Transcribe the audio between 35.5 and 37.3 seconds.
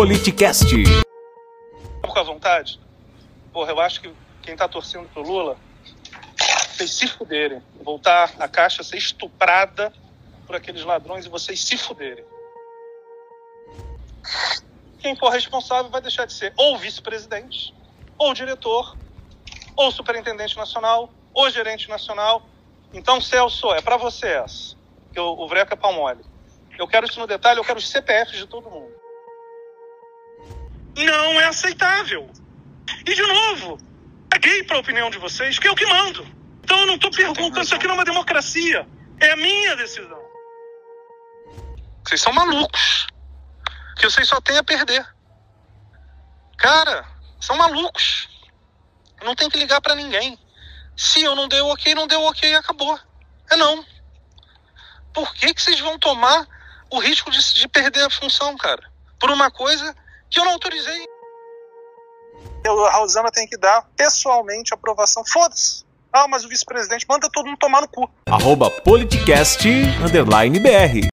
que é o que mando. Então eu não estou